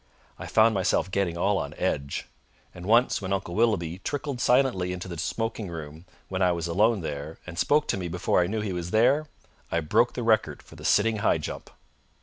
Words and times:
I 0.39 0.47
found 0.47 0.73
myself 0.73 1.11
getting 1.11 1.37
all 1.37 1.59
on 1.59 1.75
edge; 1.75 2.27
and 2.73 2.87
once 2.87 3.21
when 3.21 3.31
Uncle 3.31 3.53
Willoughby 3.53 3.99
trickled 3.99 4.41
silently 4.41 4.93
into 4.93 5.07
the 5.07 5.19
smoking 5.19 5.69
room 5.69 6.05
when 6.27 6.41
I 6.41 6.53
was 6.53 6.65
alone 6.65 7.01
there 7.01 7.37
and 7.45 7.55
spoke 7.55 7.87
to 7.89 7.97
me 7.97 8.07
before 8.07 8.41
I 8.41 8.47
knew 8.47 8.61
he 8.61 8.73
was 8.73 8.89
there, 8.89 9.27
I 9.71 9.79
broke 9.79 10.13
the 10.13 10.23
record 10.23 10.63
for 10.63 10.75
the 10.75 10.85
sitting 10.85 11.17
high 11.17 11.37
jump. 11.37 11.69